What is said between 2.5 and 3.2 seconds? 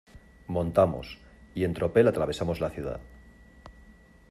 la ciudad.